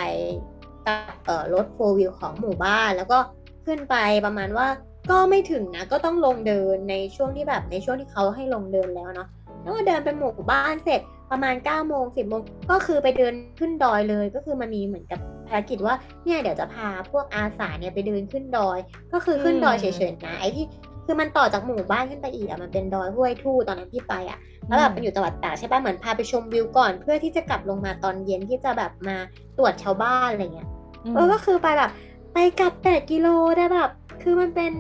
[0.86, 3.20] กับเอ่อรถโฟวิวของหมู่บ้าน แล้วก็
[3.66, 3.96] ขึ้นไป
[4.26, 4.68] ประมาณว่า
[5.12, 9.28] ก็ไม่ถึงนะ ก็ต้องลงเดินในช่วงที่แบบในช่วงที่เขาให้ลงเดินแล้วเนาะ
[9.62, 18.78] แล้วก็เดินไปหมู่บ้านเสร็จประมาณ9ก้าโมงสิบโมงก็คือไปเดินขึ้นดอยเลย ก็คือมันมีเหมือนกับภารกิจว่าเนี่ยเดี๋ยวจะพาพวกอาสาเนี่ยไปเดินขึ้นดอย
[19.14, 20.66] ก็คือขึ้นดอยเฉยๆนะไอ้ที่
[21.10, 29.18] คือมันต่อจากหมู่บ้านขึ้นไปอีกอะมันเป็นดอยห้วยทู่ตอนนั้นที่ไปอะแล้วแบบมันอยู่จังหวัดตากใช่ปะเหมือนพาไปชมวิวก่อน เพื่อที่จะกลับลงมาตอนเย็นที่จะแบบมา
[29.58, 30.70] ตรวจชาวบ้านอะไรเงี้ย
[31.04, 31.92] อืมเออก็คือไปแบบ
[32.34, 33.90] ไปกลับแปดกิโลได้แบบ
[34.22, 34.74] คือมันเป็น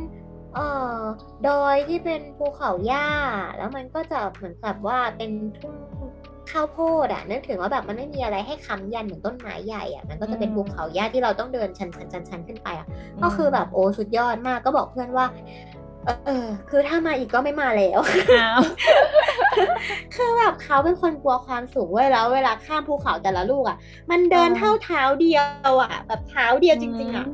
[0.56, 1.00] เอ่อ
[1.48, 3.08] ดอยที่เป็นภูเขาหญ้า
[3.58, 5.76] แล้วมันก็จะเหมือนกับว่าเป็นทุ่ง
[6.52, 12.88] ข้าวโพดอะนึกถึงว่าแบบมันไม่มีอะไรให้ค้ำยันเหมือนต้นไม้ใหญ่อะมันก็จะเป็นภูเขาหญ้าที่เราต้องเดินชันชันชันชันขึ้นไปอะ
[13.24, 15.26] ก็คือแบบโอ้สุดยอดมากก็บอกเพื่อนว่า
[16.26, 18.00] เออ คือถ้ามาอีกก็ไม่มาแล้ว
[18.40, 18.62] อ้าว
[20.16, 23.78] คือแบบเขาเป็นคนกลัวความสูงเว้ยแล้ว เวลาข้ามภูเขาแต่ละลูกอะ
[24.12, 27.26] มันเดินอ่าเท่าเท้าเดียวอะ แบบเท้าเดียวจริง ๆอะ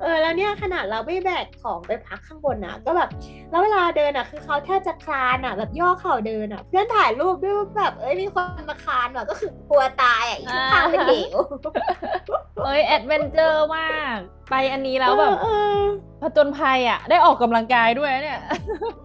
[0.00, 3.08] เออแล้วเนี่ยขนาดเราไม่แบกของไปพักข้างบนอะ ก็แบบ
[3.50, 11.14] แล้วเวลาเดินอะ คือเขาแทบจะคลานอะ แบบย่อเข่าเดินอะ เพื่อนถ่ายรูปด้วยว่าแบบเอ้ยมีคนมาคลานอะก็คือกลัวตายอะอีกข้างเป็นเหว
[12.62, 14.18] เอ้ย adventure มาก
[14.50, 15.80] ไปอันนี้แล้วแบบเออ
[16.22, 18.40] ผจญภัยอะ ได้ออกกำลังกายด้วยเนี่ย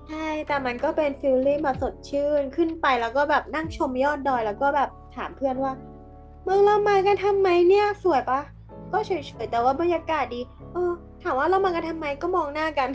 [0.10, 5.74] ใช่แต่มันก็เป็น feeling แบบสดชื่นขึ้นไปแล้วก็แบบนั่งชมยอดดอยแล้วก็แบบถามเพื่อนว่า
[6.44, 8.40] เมืองเรามากันทำไมเนี่ยสวยปะ
[8.92, 9.12] ก็เฉ
[9.44, 10.42] ยๆแต่ว่าบรรยากาศดี
[10.76, 12.90] เออ ถามว่าเรามากันทำไมก็มองหน้ากัน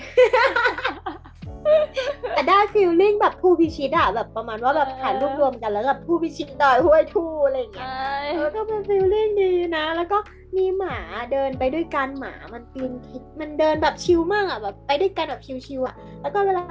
[2.35, 7.89] แต่ได้ฟีลลิ่งแบบผู้พิชิตอะแบบประมาณว่าแบบถ่ายรูปรวมกันแล้วแบบผู้พิชิตดอยห้วยทู่อะไรอย่างเงี้ย
[8.35, 10.19] เออก็เป็นฟีลลิ่งดีนะ แล้วก็
[10.57, 10.97] มีหมา
[11.33, 16.65] เดินไปด้วยกันหมามันปีนทิศมันเดินแบบชิลมากอะแบบไปด้วยกันแบบชิลๆอะแล้วก็เวลา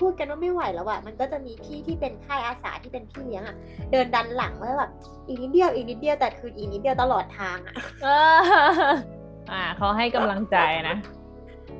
[0.00, 3.56] พูดกันว่าไม่ไหวแล้วอะมันก็จะมีพี่ที่เป็นค่ายอาสาที่เป็นพี่เลี้ยงอะ
[3.92, 4.90] เดินดันหลังไว้แบบ
[5.26, 10.56] อีกนิดเดียวอีกนิดเดียวแต่คืออีกนิดเดียวตลอดทางอะเอออ่าเขาให้กำลังใจ
[10.88, 10.96] นะ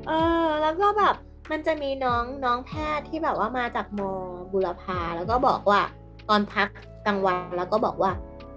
[0.06, 0.12] เอ
[0.44, 1.14] อ แล้วก็แบบ
[1.50, 4.00] มันจะมีน้องน้องแพทย์ที่แบบว่ามาจากม
[4.52, 5.80] บุรพาแล้วก็บอกว่า
[6.28, 6.68] ตอนพัก
[7.06, 8.10] กลางวันแล้วก็บอกว่า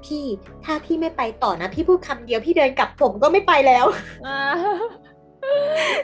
[0.05, 0.25] พี่
[0.65, 3.85] ถ้าพี่ไม่ไปต่อนะ พี่พูดคำเดียวพี่เดินกลับผมก็ไม่ไปแล้ว
[4.25, 4.37] อ่า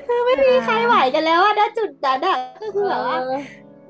[0.08, 3.38] คือไม่มีใครไหวกันแล้วอะณจุดนั้นอะก็คือแบบว่าเออ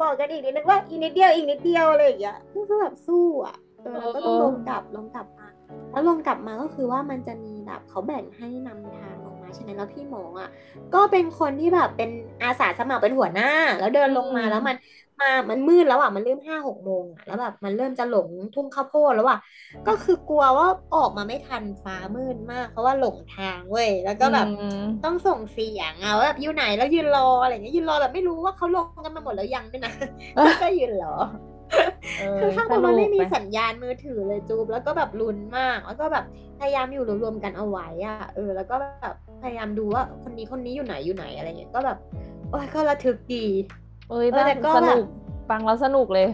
[0.01, 5.46] บอกกันอีกนิดนึงว่าอีกนิดเดียวอีกนิดเดียวอะไรอย่างเงี้ยก็คือแบบสู้อะเออแล้วก็ต้องเออลงกลับลงกลับมา
[5.91, 10.49] แล้วลงกลับมาก็คือว่ามันจะมีแบบเขาแบ่งให้นำทางออกมาใช่ไหมแล้วพี่หมออะ
[10.93, 12.09] ก็เป็นคนที่แบบเป็น
[12.43, 13.45] อาสาสมัครเป็นหัวหน้า
[13.79, 14.75] แล้วเดินลงมาแล้วมัน
[15.19, 19.37] มามันมืดแล้วอะมันเริ่มห้าหกโมงอะแล้วแบบมันเริ่มจะหลงทุ่งข้าวโพดแล้วอะ
[19.85, 29.91] ก็คือกลัวว่าออกมาไม่ทันฟ้ามืดมาก เพราะว่าหลงทางเว้ยแล้วก็แบบอืมต้องส่งเสียงอะว่าแบบอยู่ไหนแล้วยืนรออะไรอย่างเงี้ยยืนรอแบบไม่รู้ว่าเขาลงกันมาหมดแล้วยังด้วยนะ
[30.59, 31.46] ก็ยืนรอเออ
[32.39, 36.25] คือข้างบนสมันนุไม่กมีไหสัญญาณมือถือเลยจูบแล้วก็แบบลุ้นมาก แล้วก็แบบ
[36.59, 41.97] พยายามอยู่รวมๆกันเอาไว้อะเออ แล้วก็แบบพยายามดูว่าคนนี้คนนี้อยู่ไหนอยู่ไหนอะไรเงี้ยก็แบบ
[42.49, 43.45] โอ้ยก็ระทึกดี
[44.09, 45.07] เอ้ยเออแต่ก็สแบบนุก
[45.49, 46.27] ฟังแล้วสนุกเลย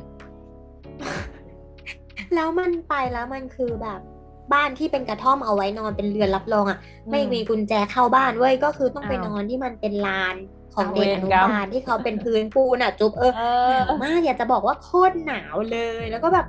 [2.35, 3.99] แล้วมันไปแล้วมันคือแบบ
[4.53, 6.79] บ้านที่เป็นกระท่อมเอาไว้นอนเป็นเรือนรับรองอะ
[7.11, 10.35] ไม่มีกุญแจเข้าบ้านเว้ยก็คือต้องไปอ้าวนอนที่มันเป็นลาน
[10.75, 16.47] ของอ้าวเด็กอเวรนุกรรมบาลที่เขาเป็นพื้นปูนอะจุ๊บเออเอหอนาวมากอยากจะบอกว่าโคตรหนาวเลย แล้วก็แบบ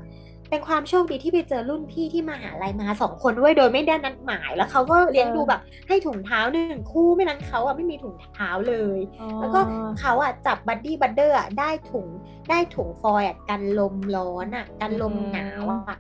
[0.51, 8.99] เป็นความโชคดีที่ไปเจอรุ่นพี่ที่มหาลัยมาสองคนด้วยโดยไม่ได้นัดหมายแล้วเขาก็เลี้ยงดูแบบให้ถุงเท้าหนึ่งคู่ไม่นั้นเขาอะไม่มีถุงเท้าเลย
[9.41, 9.61] แล้วก็
[10.01, 12.07] เขาอะจับบัดดี้บัดเดอร์อะได้ถุง
[12.51, 15.97] ได้ถุงฟอยล์อะกันลมร้อนอะกันลมหนาวอะ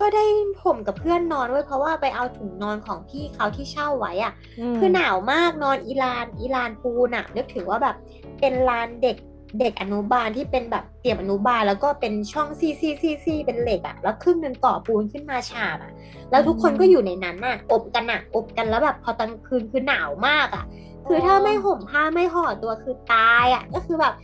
[0.00, 0.24] ก็ได้
[0.62, 4.32] ห่มกับเพื่อนนอนด้วยเพราะว่าไปเอาถุงนอนของพี่เขาที่เช่าไว้อะ
[4.72, 7.96] มคือหนาวมากนอนอีลานอีลานปูนอะนึกถึงว่าแบบ
[8.40, 9.16] เป็นลานเด็ก
[9.60, 15.92] เด็กอนุบาลที่เป็นแบบเตรียมอนุบาลแล้วก็เป็นช่องซีซีซีซีเป็นเหล็กอะแล้วครึ่งหนึ่งก่อปูนขึ้นมาฉาบอะ
[16.30, 20.64] แล้วทุกคนก็อยู่ในนั้นอะอบกันอะอบกันแล้วแบบพอตอนคืนคือหนาวมากอะ
[21.06, 24.14] คือถ้าไม่ห่มผ้าไม่ห่อตัวคือตายอะก็คือแบบ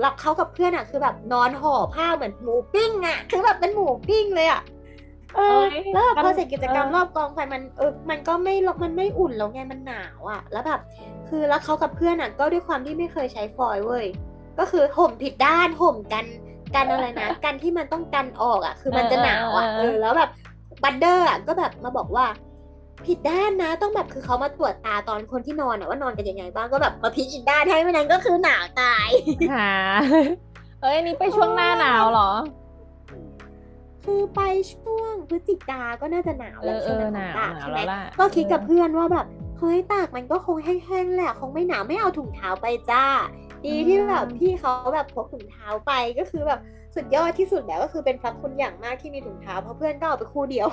[0.00, 4.60] แล้วเขากับเพื่อนอะคือแบบนอนห่อผ้าเหมือนหมูปิ้งอะคือแบบเป็นหมูปิ้งเลยอะ
[5.36, 10.80] เออเอ้ยแล้วแบบพอมันเสร็จกิจกรรมเออรอบกองไฟมันเออมันก็ไม่มันไม่อุ่นแล้วไงมันหนาวอะแล้วแบบ
[11.28, 14.06] คือแล้วเขากับเพื่อนอะ ก็ด้วยความที่ไม่เคยใช้ฟอยล์เว้ย
[14.58, 16.24] ก็คือห่มผิดด้านห่มกัน
[16.74, 20.30] กันอะไรนะกันที่มันต้องกันออกอะ คือมันจะหนาวอะเออเอเอออแล้วแบบ
[20.82, 22.26] บัดเดอร์อะก็แบบมาบอกว่า
[23.06, 29.08] ผิดด้านนะ ต้องแบบคือเขามาตรวจตาตอนคนที่นอนอะว่านอนกันยังไงบ้างก็แบบมาพลิกอีกด้านให้ไม่นั้นก็คือหนาวตาย
[29.54, 29.72] หา
[30.82, 32.30] เอ้ยนี่ไปช่วงหน้าหนาวเหรอ
[34.08, 34.42] คือไป
[34.74, 39.26] ช่วงพฤศจิกาก็น่าจะหนาวเอแล้วอเอใช่ไหมอหขนาองวตากหนาวใช่ไหมแล้วล่ะก็คิดกับเออเพื่อนว่าแบบ
[39.58, 43.04] เฮ้ยตากมันก็คงแห้งๆแหละคงไม่หนาวไม่เอาถุงเท้าไปจ้า
[43.66, 46.60] ดีที่แบบพี่เขาแบบพกถุงเท้าไปก็คือแบบ
[46.94, 50.68] สุดยอดที่สุดแล้วก็คือเป็นพระคุณอย่างมากที่มีถุงเท้าเพราะเพื่อนก็เอาไปคู่เดียว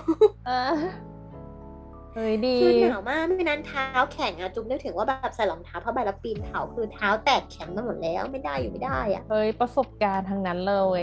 [2.15, 11.01] เออเฮ้ยดีคือหนาวมากไม่นั้นเท้าแข็งอะจุ๊บนึกถึงว่าแบบใส่รองเท้าผ้าใบแล้วปีนเขาคือเท้าแตกแข็งไปหมดแล้วไม่ได้อยู่ไม่ได้อะเฮ้ยประสบการณ์ทั้งนั้นเลย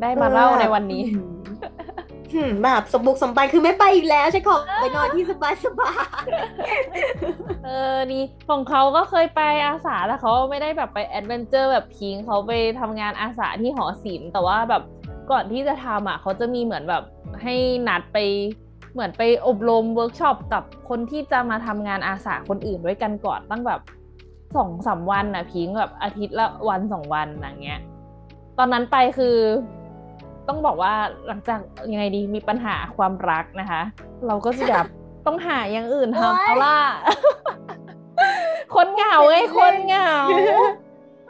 [0.00, 1.02] ได้มาเล่าในวันนี้
[2.34, 6.24] หืมแบบสมบุกสมบันคือไม่ไปอีกแล้วใช่ขอไปนอนที่สบายสบาย
[7.64, 14.82] เออดีของเขาก็เคยไปอาสาแต่เขาไม่ได้แบบไป adventure แบบพิงเขาไปทำงานอาสาที่หอศิลป์แต่ว่าแบบ
[15.30, 17.02] ก่อนที่จะทำอะเขาจะมีเหมือนแบบ
[17.42, 17.54] ให้
[17.88, 18.18] นัดไป
[18.92, 23.80] เหมือนไปอบรมเวิร์กช็อปกับคนที่จะมาทำงานอาสาคนอื่นด้วยกันก่อนตั้งแบบ
[24.56, 27.80] สองสามวันนะพิงแบบอาทิตย์ละวันสองวันอย่างเงี้ย
[28.58, 29.36] ตอนนั้นไปคือ
[30.48, 30.94] ต้องบอกว่า
[31.26, 33.82] หลังจากยังไงดีมีปัญหาความรักนะคะ
[34.26, 34.86] เราก็จะแบบ
[35.26, 36.78] ต้องหาอย่างอื่นโอ๊ยทำเอาล่ะ
[38.74, 40.10] คนเหงาไงคนเหงา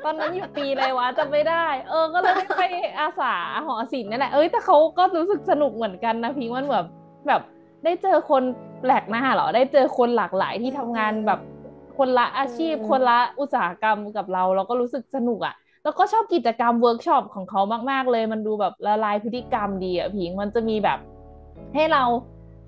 [0.05, 2.62] ตอนนั้นอยู่ปีอะไรวะจำไม่ได้ เออ ก็เลยได้ไป
[3.01, 3.35] อาสา
[3.66, 6.87] หอศิลป์นี่แหละ เอ้ยแต่เขาก็รู้สึกสนุกเหมือนกันนะพิงค์มันแบบ
[7.28, 7.42] แบบ
[7.85, 8.42] ได้เจอคน
[8.80, 11.40] แปลกหน้าเหรอ ได้เจอคนหลากหลายที่ทำงานแบบ
[11.96, 15.54] คนละอาชีพอืมคนละอุตสาหกรรมกับเรา เราก็รู้สึกสนุกอะ่ะ
[15.85, 20.98] แล้วก็ชอบกิจกรรมเวิร์กช็อปของเขามากๆเลย มันดูแบบละลายพฤติกรรมดีอะพิงค์มันจะมีแบบ
[21.74, 22.02] ให้เรา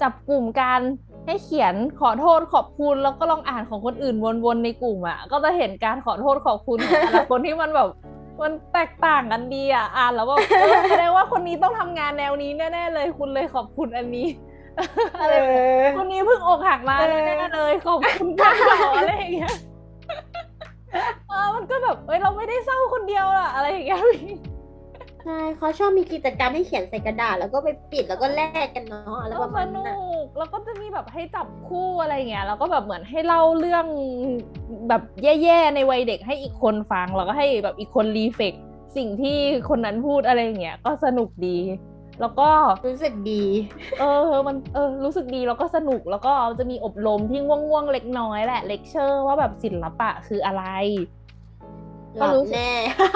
[0.02, 0.80] จับกลุ่มกัน
[1.26, 7.88] ให้เขียนขอโทษขอบคุณแล้วก็ลองอ่านของคนอื่นวนๆในกลุ่มอะ ก็จะเห็นการขอโทษขอบคุณของแต่ละคนที่มันแบบ
[8.40, 14.26] มันแตกต่างกันดีอะ อ่านแล้วแบบเออแสดงว่าคนนี้ต้องทำงานแนวนี้แน่ๆเลย คุณเลยขอบคุณอันนี้
[15.20, 19.54] อะไรแบบคนนี้เพิ่งอกหักมาแน่ๆเลยขอบคุณกันต่ออะไรอย่างเงี้ย
[21.28, 24.34] เออมันก็แบบเอ้ยเราไม่ได้เศร้าคนเดียวล่ะอะไรอย่างเงี้ยพี่
[25.24, 33.86] ใช่เขาชอบมีกิจกรรมให้เขียนใส่กระดาษ แล้วก็ไปปิดแล้วก็แลกกันเนาะอะไรเอปอระสมาณนุนั้นอะกแล้วก็จะมีแบบให้จับคู่อะไรอย่างเงี้ยแล้วก็แบบเหมือนให้เล่าเรื่อง
[34.88, 38.54] แบบแย่ๆในวัยเด็กให้อีกคนฟังแล้วก็ให้แบบอีกคนรีเฟก
[38.96, 41.58] สิ่งที่คนนั้นพูดอะไรอย่างเงี้ยก็สนุกดี
[42.20, 42.48] แล้วก็
[42.86, 43.44] รู้สึกดี
[44.00, 50.64] เออมันเออรู้สึกดีแล้วก็สนุกแล้วก็จะมีอบรมที่ง่วงๆเล็กน้อยแหละเลคเชอร์ว่าแบบศิลปะคืออะไร
[52.18, 52.70] หลับรู้สึกแน่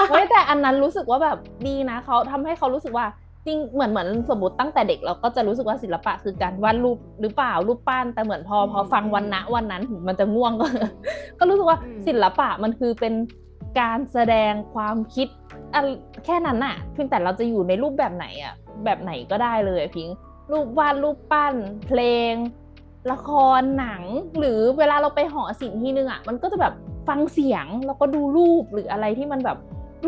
[0.09, 3.05] เฮ้ยแต่อันนั้นรู้สึกว่าแบบดีนะเขาทำให้เขารู้สึกว่า
[3.45, 10.65] จริงเหมือนเหมือนสมมติตั้งแต่เด็กเราก็จะรู้สึกว่าศิลปะคือการวาดรูปหรือเปล่ารูปปั้นแต่เหมือนพอพอฟังวันนะวันนั้นถึงมันจะง่วงก็
[11.39, 13.13] ก็รู้สึกว่าศิลปะมันคือเป็น
[13.79, 15.27] การแสดงความคิด
[15.73, 15.85] อัน
[16.25, 18.53] แค่นั้นน่ะเพียงแต่เราจะอยู่ในรูปแบบไหนอะ
[18.85, 20.09] แบบไหนก็ได้เลยพิง
[20.51, 21.53] รูปวาดรูปปั้น
[21.87, 22.33] เพลง
[23.11, 24.03] ละครหนัง
[24.39, 26.73] หรือเวลาเราไปหอศิลป์ที่นึงอะมันก็จะแบบ
[27.07, 29.57] ฟังเสียงแล้วก็ดูรูปหรืออะไรที่มันแบบ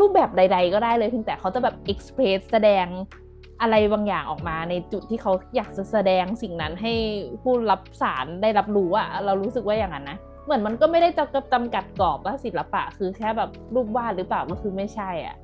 [0.00, 2.86] รูปแบบใด ๆ ก็ได้เลยเพียงแต่เขาจะแบบเอ็กเพรสแสดง
[3.60, 6.92] อะไรบางอย่างออกมาในจุดที่เขาอยากจะแสดงสิ่งนั้นให้
[7.42, 15.36] ผู้รับสารได้รับรู้อะเรารู้สึกว่าอย่างนั้นนะเหมือนมันก็ไม่ได้จะจำกัดกรอบว่าศิลปะ คือแค่แบบรูปวาดหรือเปล่าก็คือไม่ใช่อะ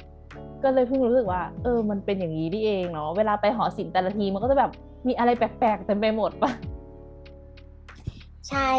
[0.63, 4.71] ก็เลยเพิ่งรู้สึกว่า เออ มันเป็นอย่างนี้นี่เองเนาะเวลาไปหอศิลป์แต่ละทีมันก็จะแบบ
[5.07, 6.51] มีอะไรแปลกๆเต็มไปหมดปะ
[8.49, 8.71] ใช่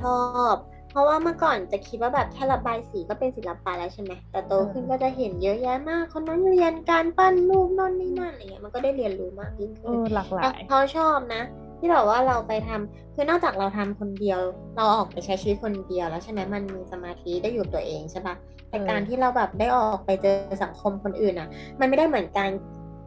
[0.00, 0.20] ชอ
[0.52, 0.54] บ
[0.90, 11.42] เพราะว่าเมื่อก่อนจะคิดว่าแบบแค่ระบายสีก็เป็นศิลปะแล้วใช่ไหมแต่โตขึ้นก็จะเห็นเยอะแยะมาก คนนั้นเรียนการปั้นรูปนั่นนี่นั่นอะไรเงี้ยมันก็ได้เรียนรู้มากยิ่งเอขึ้นอหลากหแต่ลายเขาชอบนะ
[11.78, 14.40] ที่แบบว่าเราไปทำคือนอกจากเราทำคนเดียว
[14.76, 18.34] เราออกไปใช้ชีวิตคนเดียวแล้วใช่ไหมมันมีสมาธิได้อยู่กับตัวเองใช่ปะ
[18.70, 21.48] แต่เออการที่เราแบบได้ออกไปเจอสังคมคนอื่นอะ
[21.80, 22.50] มันไม่ได้เหมือนการ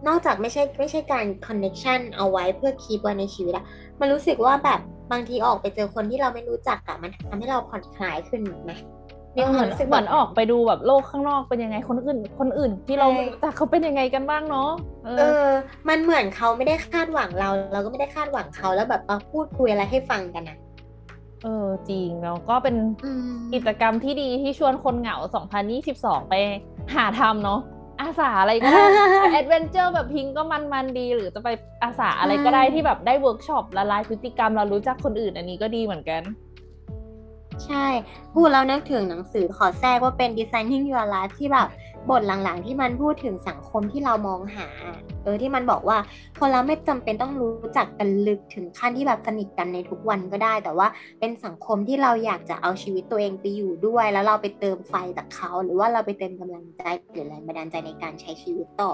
[0.08, 3.66] นอกจากไม่ใช่ไม่ใช่การคอนเน็ชันเอาไว้เพื่อคีบไว้ในชีวิตอะ
[4.02, 4.80] มันรู้สึกว่าแบบ
[5.12, 8.74] บางทีออกไปเจอคนที่เราไม่รู้จักอะมันทำให้เราผ่อนคลายขึ้นไหม
[9.34, 14.70] เออเหมือนรู้สึกเหมือนออกไปดูแบบโลกข้างนอกเป็นยังไงคนอื่น คนอื่นที่เราไม่รู้จักเขาเป็นยังไงกันบ้างเนาะ
[15.06, 15.48] เอเอออ
[15.90, 20.58] มันเหมือนเขาไม่ได้คาดหวังเรา เราก็ไม่ได้คาดหวังเขาแล้วแบบมาพูดคุยอะไรให้ฟังกันอะ
[21.44, 25.18] เออจริงแล้วก็เป็นอืมกิจกรรมที่ดีที่ชวนคนเหงา
[25.74, 26.36] 2022 ไป
[26.96, 27.60] หาทำเนาะ
[28.02, 28.84] อาสาอะไรก็ได้
[29.34, 31.50] adventure แบบพิงก็มันๆดี หรือจะไป
[31.84, 36.22] อาสาอะไรก็ได้ใช่ที่แบบได้เวิร์กช็อปละลายพฤติกรรมเรารู้จักคนอื่นอันนี้ก็ดีเหมือนกัน
[37.66, 37.86] ใช่
[38.34, 41.68] พูดแล้วนึกถึงหนังสือขอแทรกว่าเป็น Designing Your Life ที่แบบ
[42.10, 44.68] บทหลังๆที่มันพูดถึงสังคมที่เรามองหา
[45.24, 45.98] เออที่มันบอกว่า
[46.40, 50.88] คนเราไม่จำเป็นต้องรู้จักกันลึกถึงขั้นที่แบบสนิทกันในทุกวันก็ได้ แต่ว่า
[51.20, 58.94] เป็นสังคมที่เราอยากจะเอาชีวิตตัวเองไปอยู่ด้วย แล้วเราไปเติมไฟจากเขา หรือว่าเราไปเติมกำลังใจหรือแรงบันดาลใจในการใช้ชีวิตต่อ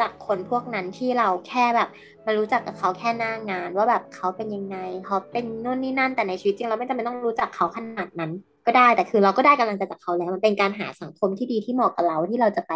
[0.00, 1.88] จากคนพวกนั้นที่เราแค่แบบ
[2.24, 8.32] มารู้จักกับเขาแค่หน้างาน ว่าแบบเขาเป็นยังไงเขาเป็นนู่นนี่นั่นแต่ในชีวิตจริงเราไม่จำเป็นต้องรู้จักเขาขนาดนั้น
[8.66, 12.72] ก็ได้แต่คือเราก็ได้กำลังใจจากเขาแล้ว มันเป็นการหาสังคมที่ดีที่เหมาะกับเราที่เราจะไป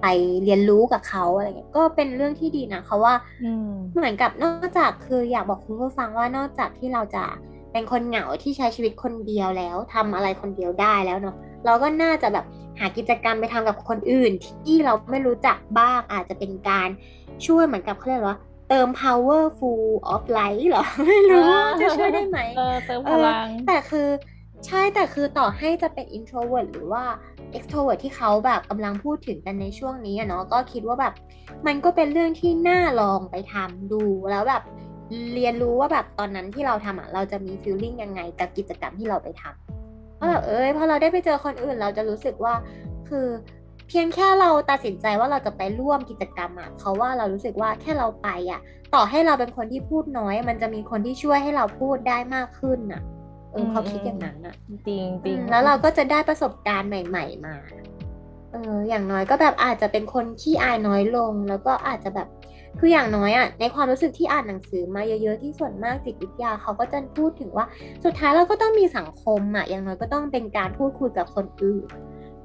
[0.00, 0.06] ไป
[0.44, 7.24] เรียนรู้กับเขาอะไรเงี้ยก็เป็นเรื่องที่ดีนะเขาว่าอืมเหมือนกับนอกจากคืออยากบอกคุณผู้ฟังว่านอกจากที่เราจะ
[7.72, 12.44] เป็นคนเหงาที่ใช้ชีวิตคนเดียวแล้วทำอะไรคนเดียวได้แล้วเนาะเราก็น่าจะแบบ
[12.78, 16.88] หากิจกรรมไปทำกับคนอื่น ที่เราไม่รู้จักบ้างอาจจะเป็นการ
[17.46, 24.08] ช่วยเหมือนกับเขาเรียกว่าเติม power full of light เหรอไม่รู้ว่าจะช่วยได้ไหมเออเติมเอพอลังแต่คือ
[24.66, 27.04] ใช่แต่คือต่อให้จะเป็น introvert หรือว่า
[27.56, 31.14] extrovert ที่เขาแบบกำลังพูดถึงกันในช่วงนี้อะเนาะก็คิดว่าแบบ
[31.66, 34.62] มันก็เป็นเรื่องที่น่าลองไปทำดูแล้วแบบ
[35.34, 42.54] เรียนรู้ว่าแบบตอนนั้นที่เราทำอะเราจะมี feeling ยังไงกับกิจกรรมที่เราไปทำเพราะแบบเอ้ยพอเราได้ไปเจอคนอื่นเราจะรู้สึกว่า
[43.08, 43.26] คือ
[43.88, 48.60] เพียงแค่เราตัดสินใจว่าเราจะไปร่วมกิจกรรมอะเพราว่าเรารู้สึกว่าแค่เราไปอะ
[48.94, 53.02] ต่อให้เราเป็นคนที่พูดน้อย มันจะมีคนที่ช่วยให้เราพูดได้มากขึ้นอะ
[53.52, 57.56] เออเขาคิดอย่างนั้นอะจริงจริงอืมแล้วเราก็จะได้ประสบการณ์ใหม่ ๆ มา
[58.52, 62.28] เอออย่างน้อยก็แบบอาจจะเป็นคนขี้อายน้อยลง แล้วก็อาจจะแบบ
[62.78, 67.66] คืออย่างน้อยอะในความรู้สึกที่อ่านหนังสือมาเยอะๆที่ส่วนมากจิตวิทยาเขาก็จะพูดถึงว่า
[68.04, 71.86] สุดท้ายเราก็ต้องมีสังคมอะอย่างน้อยก็ต้องเป็นการพูดคุยกับคนอื่น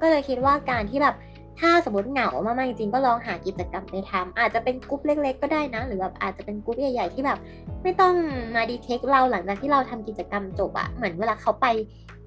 [0.00, 1.14] ก็เลยคิดว่าการที่แบบ
[1.60, 7.38] ถ้าสมมติเหงามากๆจริงๆก็ลองหากิจกรรมไปทำอาจจะเป็นกลุ่มเล็ก ๆ ก็ได้นะ หรือแบบอาจจะเป็นกลุ่มใหญ่ ๆ ที่แบบ
[7.82, 8.14] ไม่ต้อง
[8.54, 11.66] มาดีเทคเราหลังจากที่เราทำกิจกรรมจบอะเหมือนเวลาเขาไป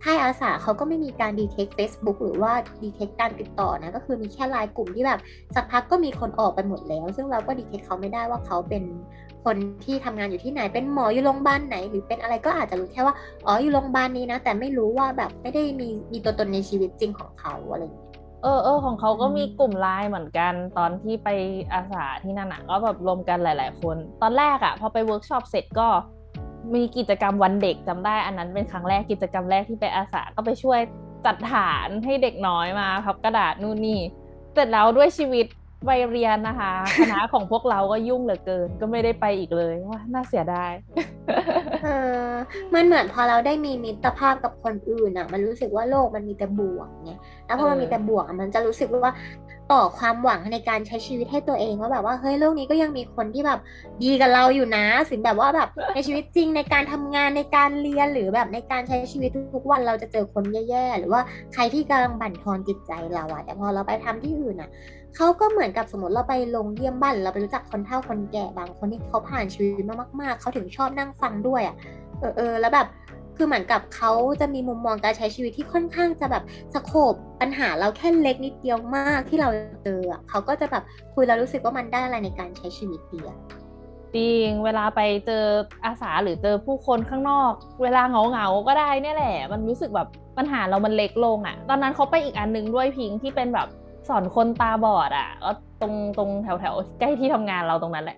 [0.03, 5.19] ค่ายอาสาเขาก็ไม่มีการ detect Facebook หรือว่า detect การติดต่อนะ ก็คือมีแค่ไลน์กลุ่มที่แบบ
[5.55, 8.83] สักพักก็มีคนออกไปหมดแล้ว ซึ่งเราก็ detect เขาไม่ได้ว่าเขาเป็น
[9.45, 13.15] คนที่ทำงานอยู่ที่ไหนเป็นหมออยู่โรงพยาบาลไหน หรือเป็นอะไรก็อาจจะรู้แค่ว่า
[13.45, 18.08] อ๋ออยู่โรงพยาบาลนี้นะ แต่ไม่รู้ว่าแบบไม่ได้มีมีตัวตนในชีวิตจริงของเขาอะไรอย่างเงี้ย
[18.43, 21.29] เออเออของเขาก็อืมมีกลุ่มไลน์เหมือนกัน ตอนที่ไป
[21.73, 25.87] อาสาที่นั่นอะก็แบบรวมกันหลาย ๆ คน ตอนแรกอะ พอไปเวิร์กช็อปเสร็จก็
[26.73, 30.79] มีกิจกรรมวันเด็กจำได้อันนั้นเป็นครั้งแรกกิจกรรมแรกที่ไปอาสาก็ไปช่วย
[31.25, 33.99] จัดฐานให้เด็กน้อยมาพับกระดาษนู่นนี่
[34.53, 35.45] เสร็จแล้วด้วยชีวิต
[35.87, 40.71] วัยเรียนนะคะคณะของพวกเราก็ยุ่งเหลือเกิน ก็ไม่ได้ไปอีกเลยว่าน่าเสียดาย
[41.83, 41.87] เอ
[42.23, 42.29] อ
[42.73, 47.11] มันเหมือนพอเราได้มีมิตรภาพกับคนอื่นอะ มันรู้สึกว่าโลกมันมีแต่บวกไง
[47.45, 49.13] แล้วพอมันมีแต่บวกมันจะรู้สึกว่า
[49.71, 53.59] ต่อความหวังในการใช้ชีวิตให้ตัวเองว่าแบบว่าเฮ้ยโลกนี้ก็ยังมีคนที่แบบ
[54.03, 61.21] ดีกับเราอยู่นะถึงแบบว่าแบบในชีวิตจริงในการทำงานในการเรียนหรือแบบในการใช้ชีวิตทุกวันเราจะเจอคนแย่ๆหรือว่า
[61.53, 64.69] ใครที่กำลังบั่นทอนจิตใจเราอะแต่พอเราไปทำที่อื่นอะ
[65.15, 71.75] เขาก็เหมือนกับสมมติเราไปลงเยี่ยมบ้านเราไปรู้จักคนเฒ่าคนแก่บางคนที่เขาผ่านชีวิตมามาก ๆเขาถึงชอบนั่งฟังด้วยอะ
[72.19, 72.87] เออเออแล้วแบบ
[73.41, 79.49] คือเหมือนกับเขาจะมีมุมมองการใช้ชีวิตที่ค่อนข้างจะแบบสโคบปัญหาเราแค่เล็กนิดเดียวมากที่เรา
[79.83, 83.37] เจอเขาก็จะแบบคุยแล้วรู้สึกว่ามันได้อะไรในการใช้ชีวิตดีอะ
[84.15, 85.43] จริงเวลาไปเจอ
[85.85, 93.67] อาสาหรือเจอผู้คนข้างนอก เวลาเหงาเหงาก็ได้เนี่ยแหละ มันรู้สึกแบบปัญหาเรามันเล็กลงอะ่ะ ตอนนั้นเขาไปอีกอันหนึงด้วยพิงที่เป็นแบบ
[94.09, 98.17] สอนคนตาบอดอะ่ะก็ตรงตรงแถวแถวใกล้ที่ทำงานเราตรงนั้นแหละ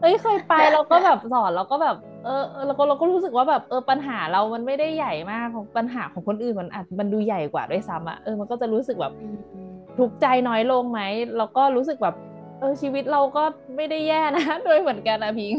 [0.00, 11.00] เออเออเออเอ้ยเคยไปเราก็แบบสอนเราก็แบบเออเออเราก็เราก็รู้สึกว่าแบบเออปัญหาเรามันไม่ได้ใหญ่มากของปัญหาของคนอื่นมันอาจมันดูใหญ่กว่าด้วยซ้ำอะเออมันก็จะรู้สึกแบบอืมอืมทุกข์ใจน้อยลงไหม
[11.36, 12.14] แล้วก็รู้สึกแบบ
[12.58, 13.44] เออชีวิตเราก็
[13.76, 15.54] ไม่ได้แย่นะด้วยเหมือนกันนะพิง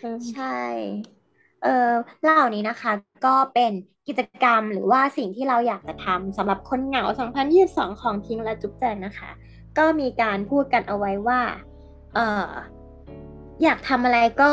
[0.00, 0.46] เออใช่
[1.62, 1.68] เออ
[2.22, 2.92] เหล่านี้นะคะ
[3.26, 3.72] ก็เป็น
[4.08, 9.30] กิจกรรมหรือว่าสิ่งที่เราอยากจะทำสำหรับคนเหงา 2022 ของพิงค์และจุ๊บแจงนะคะ
[9.78, 11.40] ก็มีการพูดกันเอาไว้ว่า
[12.14, 12.50] เออ
[13.62, 14.52] อยากทำอะไรก็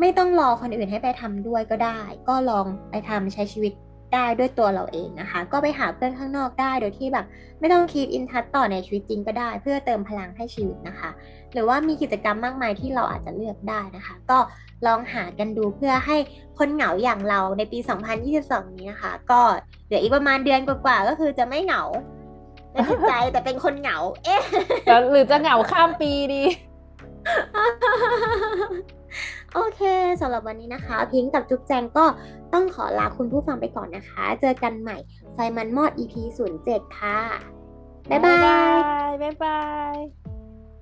[0.00, 3.72] ไม่ต้องรอคนอื่นให้ไปทำด้วยก็ได้ ก็ลองไปทำใช้ชีวิต
[4.14, 7.26] ได้ด้วยตัวเราเองนะคะ ก็ไปหาเพื่อนข้างนอกได้โดยที่แบบ
[7.60, 11.10] ไม่ต้องคีปอินทัชต่อในชีวิตจริงก็ได้ เพื่อเติมพลังให้ชีวิตนะคะ
[11.52, 14.38] หรือว่ามีกิจกรรมมากมายที่เราอาจจะเลือกได้นะคะ ก็
[14.86, 16.16] ลองหากันดูเพื่อให้
[16.58, 17.78] คนเหงาอย่างเราในปี
[18.28, 19.40] 2022 นี้นะคะ ก็
[19.86, 21.82] เหลืออีกประมาณเดือนกว่าๆก็คือจะไม่เหงา
[22.72, 24.42] ในจิตใจแต่เป็นคนเหงา เอ๊ะ
[24.86, 26.42] แล้วหรือจะเหงาข้ามปีดี
[29.54, 29.80] โอเค
[30.20, 32.04] สำหรับวันนี้นะคะ พิงค์กับจุ๊บแจงก็
[32.52, 34.96] ต้องขอลาคุณผู้ฟังไปก่อนนะคะ เจอกันใหม่
[35.34, 36.14] ไฟมันมอด EP
[36.56, 37.18] 07 ค่ะ
[38.10, 38.36] บ๊ายบา
[39.08, 39.60] ย บ๊ายบา
[39.92, 39.94] ย